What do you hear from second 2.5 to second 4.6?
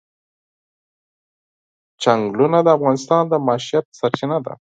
د افغانانو د معیشت سرچینه ده.